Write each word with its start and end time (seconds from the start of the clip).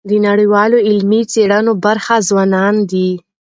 د 0.09 0.11
نړیوالو 0.27 0.77
علمي 0.87 1.21
څيړنو 1.33 1.71
برخه 1.85 2.15
ځوانان 2.29 2.75
دي. 2.91 3.09